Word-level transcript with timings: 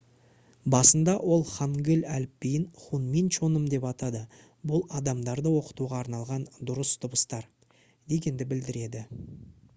басында 0.75 1.13
ол 1.33 1.43
хангыль 1.49 2.01
әліпбиін 2.13 2.65
хунмин 2.85 3.29
чоным 3.37 3.67
деп 3.75 3.85
атады 3.91 4.23
бұл 4.73 4.83
«адамдарды 5.01 5.53
оқытуға 5.61 6.01
арналған 6.01 6.49
дұрыс 6.73 6.97
дыбыстар» 7.07 7.49
дегенді 8.15 8.51
білдіреді 8.55 9.07